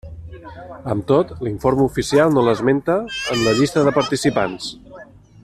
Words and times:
Amb 0.93 1.03
tot, 1.11 1.33
l'Informe 1.47 1.85
Oficial 1.91 2.33
no 2.39 2.45
l'esmenta 2.47 2.97
en 3.37 3.45
la 3.49 3.55
llista 3.61 3.85
de 3.89 3.95
participants. 4.01 4.73